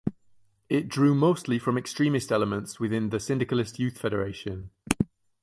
It 0.67 0.87
drew 0.87 1.13
mostly 1.13 1.59
from 1.59 1.77
extremist 1.77 2.31
elements 2.31 2.79
within 2.79 3.09
the 3.09 3.19
Syndicalist 3.19 3.77
Youth 3.77 3.99
Federation. 3.99 4.71